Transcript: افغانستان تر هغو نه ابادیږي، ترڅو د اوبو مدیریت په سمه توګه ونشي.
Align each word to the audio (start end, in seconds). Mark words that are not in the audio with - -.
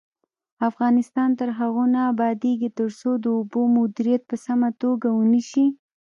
افغانستان 0.69 1.29
تر 1.39 1.49
هغو 1.59 1.83
نه 1.93 2.01
ابادیږي، 2.11 2.69
ترڅو 2.79 3.09
د 3.23 3.25
اوبو 3.37 3.61
مدیریت 3.77 4.21
په 4.29 4.35
سمه 4.45 4.69
توګه 4.81 5.07
ونشي. 5.13 5.67